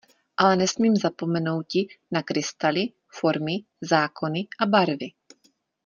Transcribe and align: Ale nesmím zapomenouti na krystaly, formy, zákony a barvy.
Ale 0.37 0.55
nesmím 0.55 0.95
zapomenouti 0.97 1.87
na 2.11 2.23
krystaly, 2.23 2.89
formy, 3.21 3.65
zákony 3.81 4.47
a 4.61 4.65
barvy. 4.65 5.09